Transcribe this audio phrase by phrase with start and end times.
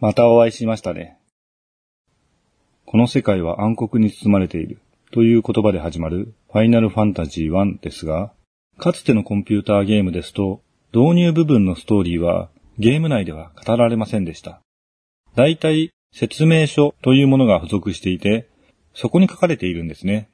[0.00, 1.18] またお会いしましたね。
[2.86, 4.80] この世界は暗黒に包まれている
[5.12, 8.32] という言葉で始まるファイナルファンタジー1ですが、
[8.78, 10.62] かつてのコンピューターゲームですと、
[10.94, 14.62] 導入部分のストーリーはゲーム内では語られませんでした。
[15.36, 18.48] 大体説明書というものが付属していて、
[18.94, 20.30] そこに書かれているんですね。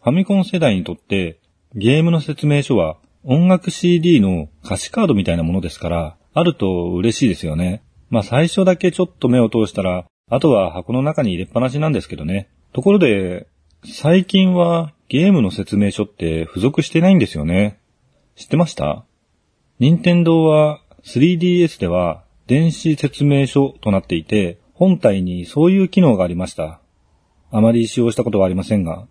[0.00, 1.40] ファミコン世代にとって
[1.74, 7.82] ゲームの説明書は音楽 CD の歌詞カードみたいなものですから、あると嬉しいですよね。
[8.12, 12.50] まあ最初だけちょっと目を通したら、あとは箱の中に入れっぱなしなんですけどね。
[12.74, 13.46] ところで、
[13.86, 17.80] 最近はゲームの説明書って付属してないんですよね。
[18.36, 19.06] 知ってました？
[19.78, 26.80] 任天堂は 3DS では電子説明書となっていて、本体にそういう機能がありました。
[27.50, 29.08] あまり使用したことはありませんが。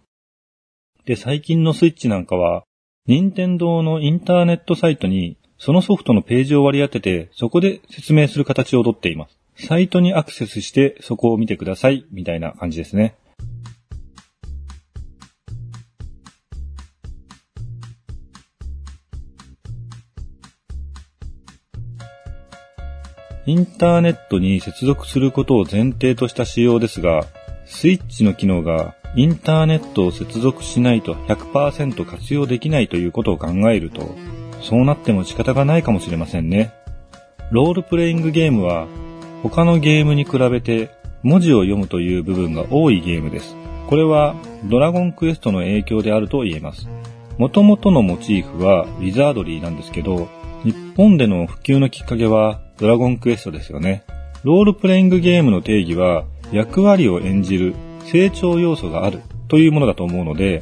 [1.05, 2.65] で、最近のスイッチなんかは、
[3.07, 9.67] 任天堂のインターネットサイトにそのソフトのページを割り当てて、そこで説明する形をとっています。
[9.67, 13.13] サイトにアクセスしてそこを見てください、みたいな感じですね。
[23.45, 27.27] インターネットに接続することを前提とした仕様ですが、
[27.67, 34.16] スイッチの機能がインターネットを接続しないと100%活用できないということを考えると、
[34.62, 36.72] そうなっても仕方がないかもしれませんね。
[37.52, 38.88] ロールプレイングゲームは
[39.44, 40.90] 他のゲームに比べて
[41.23, 43.56] 文字を読むという部分が多いゲームです。
[43.88, 46.88] これはドラゴンクエストの影響であると言えます。
[47.38, 50.30] 元々のモチーフはウィザードリーなんですけど、
[50.64, 54.04] 日本での普及のきっかけはドラゴンクエストですよね。
[54.44, 60.62] ロールプレイングゲームの定義は役割を演じる成長要素があるというものだと思うので、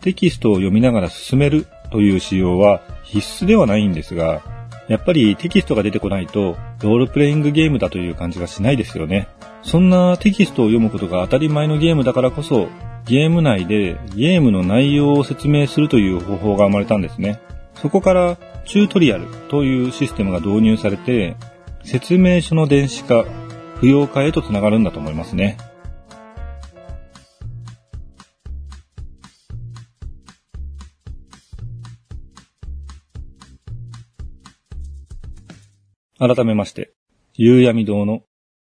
[0.00, 4.42] テキストを読みながら進めるという仕様は必須ではないんですが、
[4.88, 9.28] やっぱりテキストが出てこないと、ロールプレイングゲームだという感じがしないですよね。
[9.62, 12.68] そんなテキストを読むことが当たり前のゲームだからこそ、
[13.04, 17.40] ゲーム内でゲームの内容を説明するという方法が生まれたんですね。
[17.74, 18.36] そこから
[18.66, 21.36] チュートリアルというシステムが導入されて、
[21.84, 23.24] 説明書の電子化、
[23.76, 25.56] 不要化へとつながるんだと思いますね。
[36.20, 36.92] 改めまして、
[37.32, 38.22] 夕闇堂の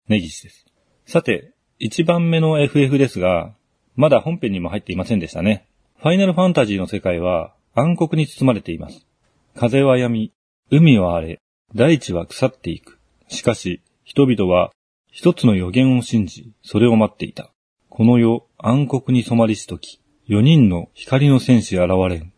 [0.09, 0.65] 根岸です。
[1.05, 3.55] さて、一番目の FF ですが、
[3.95, 5.65] まだ本編にも入っていませんでしたね。
[5.97, 9.07] ファイナルファンタジーの世界は暗黒に包まれています。
[9.55, 10.33] 風は闇、
[10.69, 11.39] 海は荒れ、
[11.73, 12.99] 大地は腐っていく。
[13.29, 14.73] しかし、人々は
[15.09, 17.53] 一つの予言を信じ、それを待っていた。
[17.87, 22.33] この世、暗黒に染まりしとき、四人の光の戦士現れん。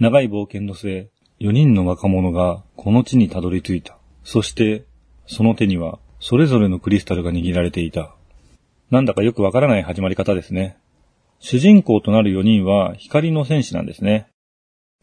[0.00, 3.98] 長い冒険の末、四人の若者がこの地にたどり着いた。
[4.26, 4.84] そして、
[5.28, 8.16] その手には、それぞれのクリスタルが握られていた。
[8.90, 10.76] なんだかよくわからない始まり方ですね。
[11.38, 14.26] 主人公となる4人は光の戦士なんですね。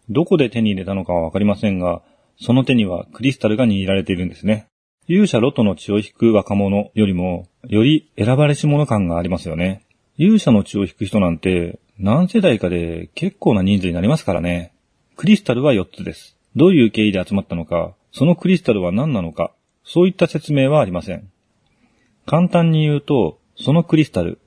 [0.10, 2.02] どこで手に入れたのかはわかりませんが、
[2.36, 4.68] その手にはクリスタルが握られているんですね。
[5.08, 9.86] 勇者ロトの血を引く若者よりも、より選ばれし者感がありますよね。
[10.18, 14.74] 勇者の血を引く人なんて、何世代かで結構な人数になりますからね。
[15.16, 16.36] クリスタルは4つです。
[16.58, 19.54] どういう経緯で集まったのか、そのクリスタルは何なのか、
[19.84, 21.30] そういった説明はありません。
[22.28, 24.40] 簡単に言うと、そのクリスタル、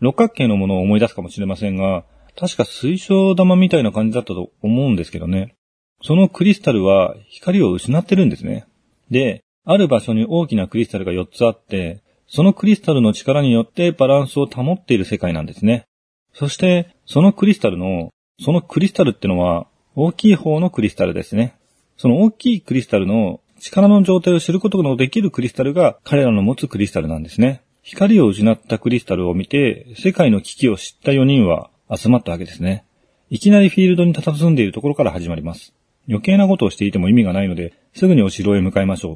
[0.00, 2.04] 六角形のものを思い出すかもしれませんが、
[2.36, 5.56] 確か水晶玉みたいな感じだったと思うんですけどね。
[6.00, 8.66] そのクリスタルは光を失ってるんですね。
[9.10, 15.86] で、ある場所に大きなクリスタルが4つあって、そのクリスタルの力によってバランスを保っている世界なんですね。
[16.34, 21.57] そして、そのクリスタルの、そのクリスタルってのは、大きい方のクリスタルですね。
[21.98, 27.62] その大きいクリスタルの力の状態を知ることのできるクリスタルが彼らの持つクリスタルなんですね。
[27.82, 32.84] 光を失ったクリスタルを見て、世界の危機を知った4人は集まったわけですね。
[33.30, 35.74] いきなりフィールドに佇んでいるところから始まります。
[36.08, 39.14] 余計なことをしていても意味がないので、すぐにお城へ向かいましょ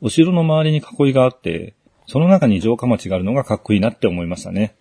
[0.00, 0.06] う。
[0.06, 1.74] お城の周りに囲いがあって、
[2.06, 4.76] その中に城下町があるのがかっこいいなって思いましたね。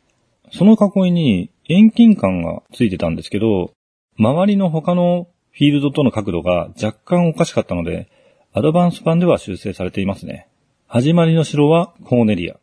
[0.51, 3.71] その囲いに遠近感がついてたんですけど、
[4.19, 8.09] 周りの他のフィールドとの角度が若干おかしかったので、
[8.53, 10.47] アドバンス版では修正されていますね。
[10.87, 12.55] 始まりの城はコーネリア。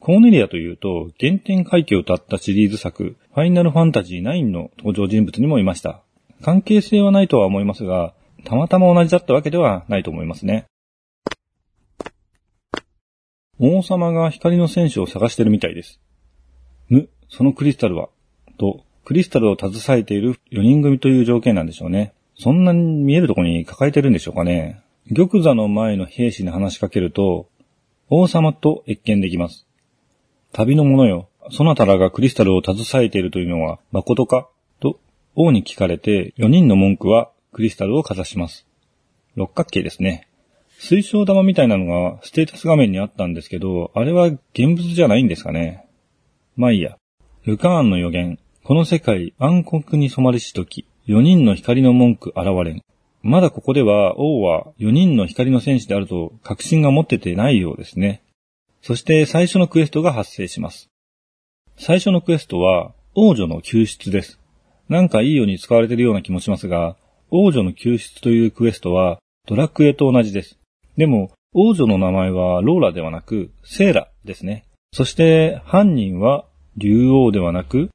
[0.00, 6.02] コーネリアというと、原点回帰を歌ったシリーズ作、ファイナルファンタジー9の登場人物にもいました。
[6.42, 8.12] 関係性はないとは思いますが、
[8.44, 10.66] たまたま同じだったわけではないと思いますね。
[13.58, 16.00] 王様が光の戦士を探してるみたいです。
[16.90, 18.10] む、そのクリスタルは、
[18.58, 22.12] と、クリスタルを携えている4人組という条件なんでしょうね。
[22.38, 24.82] そんなに見えるとこに抱えてるんでしょうかね。
[25.14, 27.48] 玉座の前の兵士に話しかけると、
[28.08, 29.66] 王様と謁見できます。
[30.52, 34.48] 旅の者よ、そなたらがクリスタルを携えているというのは誠か？
[34.80, 35.00] と
[35.34, 38.66] 王に聞かれて4人の文句はクリスタルをかざします。
[39.34, 40.28] 六角形ですね。
[40.78, 45.86] 水晶玉みたいなのがステータス画面にあったんですけど、あれは現物じゃないんですかね。
[46.56, 46.98] まあいいや。
[47.44, 48.38] ルカーンの予言。
[48.64, 52.82] この世界暗黒に染まるしとき、4人の光の文句現れん。
[53.22, 58.22] まだここでは王は4人の光の戦士であると確信が持っててないようですね。
[58.82, 60.88] そして最初のクエストが発生します。
[61.76, 64.40] 最初のクエストは王女の救出です。
[64.88, 66.96] なんかいいように使われているような気もしますが、
[67.30, 70.58] 王女の救出というクエストはドラクエと同じです。
[70.96, 74.64] でも、王女の名前はローラではなくセーラですね。
[74.92, 76.44] そして犯人は
[76.76, 77.90] 竜王ではなく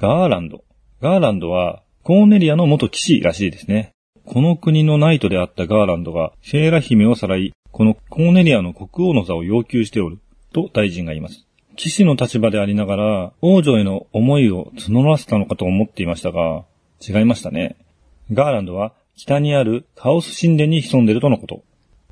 [0.00, 0.64] ガーランド。
[1.00, 3.92] ガーランドはコーネリアの元騎士らしいですね。
[4.24, 10.18] この国のナイトであったガーランドがセーラ姫をさらい、このコーネリアの国王の座を要求しておる、
[10.52, 11.46] と大臣が言います。
[11.76, 16.64] 騎士の立場でありながら、王女への思いを募らせたのかと思っていましたが、
[17.00, 17.76] 違いましたね。
[18.32, 21.62] ガーランドは北にあるカオス神殿に潜んでいるとのこと。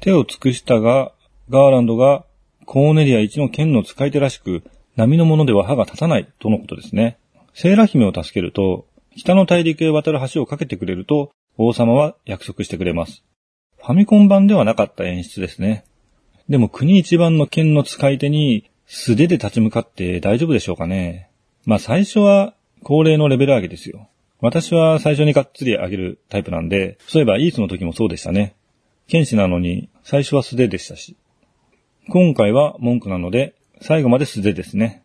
[0.00, 1.10] 手を尽くしたが、
[1.48, 2.25] ガーランドが
[2.64, 4.62] コーネリア一の剣の使い手らしく、
[4.94, 7.19] 波のものでは歯が立たないとのことですね。
[7.54, 8.87] セーラ姫を助けると、
[9.20, 13.22] 北の大陸へ渡る橋を架けてくれると、王様は約束してくれます。
[13.76, 15.84] ファミコン版ではなかった演出ですね。
[16.49, 21.28] でも国一番の剣の使い手に素手で立ち向かって大丈夫でしょうかね。
[21.67, 24.08] まあ最初は恒例のレベル上げですよ。
[24.40, 28.56] 私は最初にがっつり上げるタイプなんで、そういえばイースの時もそうでしたね。
[29.06, 31.14] 剣士なのに最初は素手でしたし。
[32.08, 35.02] 今回は文句なので最後まで素手ですね。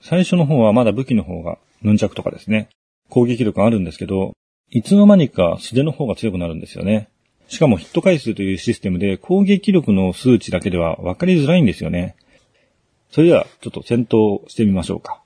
[0.00, 2.70] 最初の方はまだ武器の方がヌンチャクとかですね。
[3.12, 4.32] 攻撃力があるんですけど、
[4.70, 7.10] いつの間にか素手の方が強くなるんですよね。
[7.46, 12.16] しかもヒット回数というシステムで攻撃力の数値だけでは分かりづらいんですよね。
[13.10, 15.20] それではちょっと戦闘してみましょうか。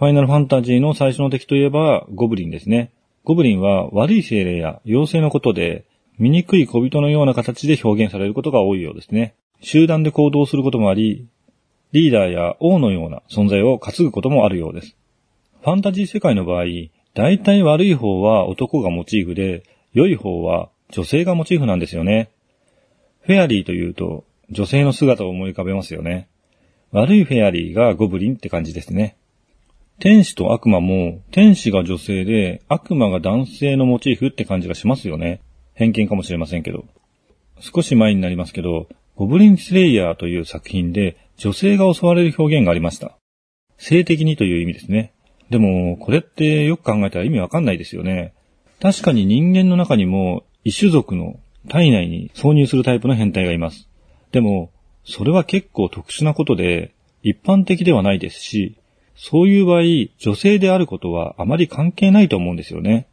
[0.00, 2.90] ファイナルファンタジーの最初の敵といえばゴブリンですね。
[3.22, 5.84] ゴブリンは悪い精霊や妖精のことで
[6.18, 9.36] 醜い小人のような形で表現されることが多いようですね。
[9.60, 11.28] 集団で行動することもあり、
[11.92, 14.96] リーダーや王のような存在を担ぐこともあるようです。
[15.62, 16.64] ファンタジー世界の場合、
[17.14, 19.62] 大体悪い方は男がモチーフで、
[19.92, 22.30] 良い方は女性がモチーフなんですよね。
[23.20, 26.28] フェアリーというと、女性の姿を思い浮かべますよね。
[26.90, 29.16] 悪いフェアリーがゴブリンって感じですね。
[30.00, 35.40] 天使と悪魔も、天使が女性で、悪魔が男性のモチーフって感じがしますよね。
[35.74, 36.84] 偏見かもしれませんけど。
[37.60, 43.16] 少し前になりますけど、ゴブリンスレイヤーという作品で女性が襲われる表現がありました。
[43.78, 45.12] 性的にという意味ですね。
[45.54, 48.34] でも、これってよく考えたら意味わかんないですよね。
[48.80, 53.88] 確かに人間の中にも異種族の体内に挿入するタイプの変態がいます。
[54.32, 54.72] でも、
[55.04, 56.92] それは結構特殊なことで、
[57.22, 58.74] 一般的ではないですし、
[59.14, 59.82] そういう場合、
[60.18, 63.06] 女性であることはあまり関係ないと思うんですよね。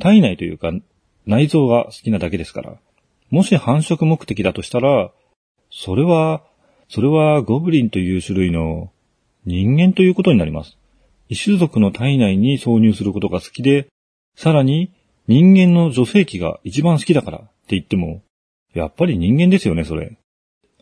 [0.00, 0.72] 体内というか、
[1.26, 2.78] 内臓が好きなだけですから。
[3.30, 5.12] もし繁殖目的だとしたら、
[5.70, 6.42] それは、
[6.88, 8.90] それはゴブリンという種類の
[9.46, 10.77] 人間ということになります。
[11.28, 13.88] 異種族の体内に挿入することが好きで、
[14.36, 14.92] さらに
[15.26, 18.22] 人間の女性器が一番好きだからって言っても、
[18.74, 20.18] やっぱり人間ですよね、それ。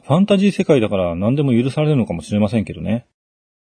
[0.02, 3.06] ファンタジー世界だから何でも許されるのかもしれませんけどね。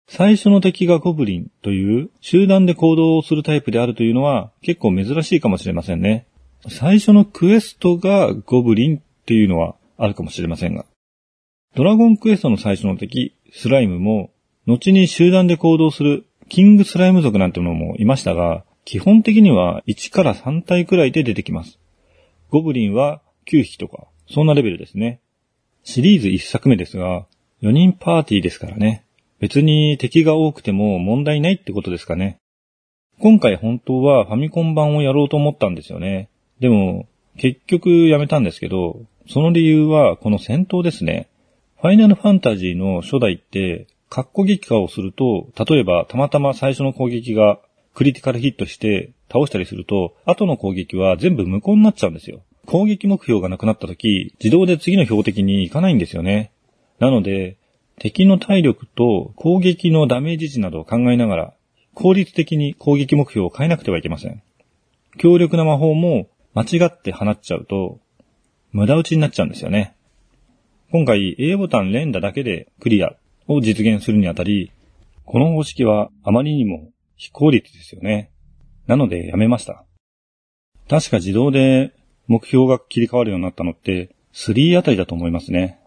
[0.09, 6.27] 最初の敵がゴブリンという集団で行動をするタイプであるというのは結構珍しいかもしれませんね。
[6.67, 10.85] 最初のクエストがゴブリンっていうのはあるかもしれませんが。
[11.75, 14.31] ドラゴンクエストの最初の敵、スライムも、
[14.67, 21.79] 後に集団で行動するキングスライム族なんてのもいましたが、基本的には1から3体くらいで出てきます。
[22.51, 25.19] ゴブリンは9匹とか、そんなレベルですね。
[25.83, 27.25] シリーズ1作目ですが、
[27.63, 29.03] 4人パーティーですからね。
[29.39, 32.37] 別に敵が多くても問題ないってことですかね。
[33.19, 36.29] 今回本当はファミコン版をやろうと思ったんですよね。
[36.59, 41.29] でも、結局やめたんですけど、その理由はこの戦闘ですね。
[41.81, 47.59] ファイナルファンタジーの初代って、格好撃破をすると、例えばたまたま最初の攻撃が
[47.95, 52.43] クリティカルヒットして倒したりすると、後の攻撃は全部無効になっちゃうんですよ。
[52.67, 56.51] 攻撃目標がなくなった時、自動で次の標的に行かないんですよね。
[56.99, 57.57] なので、
[57.97, 61.53] 敵の体力と攻撃のダメージ値などを考えながら、
[61.95, 64.43] 効率的に攻撃目標を変えなくてはいけません。
[65.17, 67.99] 強力な魔法も間違って放っちゃうと、
[68.73, 69.95] 無駄打ちになっちゃうんですよね。
[70.91, 73.15] 今回 A ボタン連打だけでクリア
[73.47, 74.71] を実現するにあたり、
[75.25, 78.31] この方式はあまりにも非効率ですよね。
[78.87, 79.85] なのでやめました。
[80.89, 81.93] 確か自動で
[82.27, 85.79] 目標が切り替わるようになったのって3あたりだと思いますね。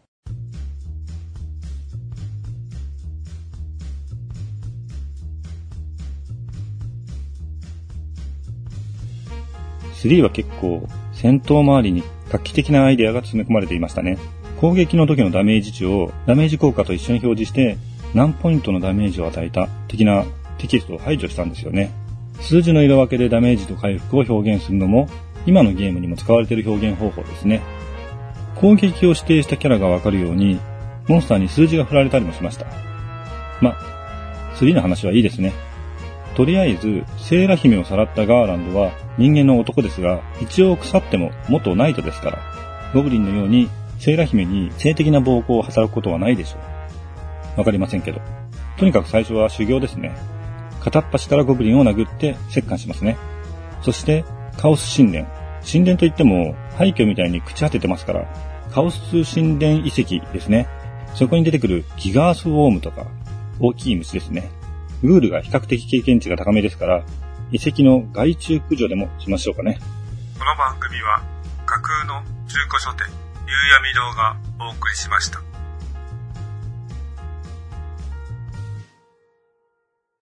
[9.94, 14.18] 3は結構戦闘周りに画期的なアイデアが詰め込まれていましたね。
[14.60, 17.76] 攻撃の時のダメージ値をダメージ効果と一緒に表示して
[18.14, 20.24] 何ポイントのダメージを与えた的な
[20.58, 21.92] テキストを排除したんですよね。
[22.40, 25.08] 数字の色分けでダメージと回復を表現するのも
[25.46, 27.62] 今のゲームにも使われている表現方法ですね。
[28.56, 30.58] 攻撃を指定したキャラがわかるように
[31.08, 32.66] モンスターに数字が振られたりもしました。
[33.60, 33.76] ま、
[34.56, 35.52] 3の話はいいですね。
[36.34, 42.38] とりあえず、セーラ姫をさらったガーランドは人間の男ですが、一応腐っても元ナイトですから、
[42.92, 46.58] ゴブリンのようにセーラ姫に性的な暴行を働くことはないでしょ
[47.56, 47.58] う。
[47.58, 48.20] わかりませんけど。
[48.78, 50.14] とにかく最初は修行ですね。
[50.80, 53.16] 片っ端からゴブリンを殴って折檻しますね。
[53.82, 54.24] そして、
[54.58, 55.26] カオス神殿。
[55.70, 58.26] 神殿といっても、廃墟みたいに朽ち果ててますから、
[58.70, 60.68] カオス神殿遺跡ですね。
[61.14, 63.06] そこに出てくるギガースウォームとか、
[63.58, 64.50] 大きい虫ですね。
[65.02, 67.04] グールが比較的経験値が高めですから、
[67.50, 69.78] 遺跡の害虫駆除でもしましょうかね。
[70.38, 71.22] この番組は
[71.64, 73.06] 架空の中古書店、
[73.46, 75.55] 夕闇堂がお送りしました。